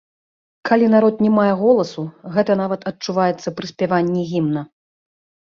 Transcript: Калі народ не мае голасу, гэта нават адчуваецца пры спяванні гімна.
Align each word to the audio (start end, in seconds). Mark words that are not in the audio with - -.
Калі 0.69 0.87
народ 0.93 1.19
не 1.25 1.29
мае 1.39 1.51
голасу, 1.63 2.05
гэта 2.39 2.57
нават 2.63 2.89
адчуваецца 2.93 3.55
пры 3.61 3.71
спяванні 3.75 4.27
гімна. 4.33 4.61